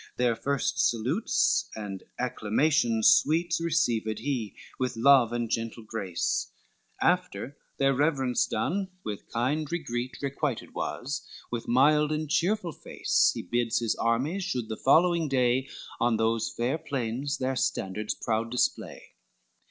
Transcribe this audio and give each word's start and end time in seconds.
Their 0.17 0.35
first 0.35 0.79
salutes 0.79 1.69
and 1.75 2.01
acclamations 2.19 3.05
sweet 3.05 3.53
Received 3.59 4.17
he, 4.17 4.55
with 4.79 4.97
love 4.97 5.31
and 5.31 5.47
gentle 5.47 5.83
grace; 5.83 6.47
After 6.99 7.55
their 7.77 7.93
reverence 7.93 8.47
done 8.47 8.87
with 9.03 9.29
kind 9.31 9.69
regreet 9.71 10.17
Requited 10.19 10.73
was, 10.73 11.27
with 11.51 11.67
mild 11.67 12.11
and 12.11 12.27
cheerful 12.27 12.71
face, 12.71 13.29
He 13.35 13.43
bids 13.43 13.77
his 13.77 13.95
armies 13.97 14.43
should 14.43 14.69
the 14.69 14.75
following 14.77 15.29
day 15.29 15.69
On 15.99 16.17
those 16.17 16.49
fair 16.49 16.79
plains 16.79 17.37
their 17.37 17.55
standards 17.55 18.15
proud 18.15 18.49
display. 18.49 19.03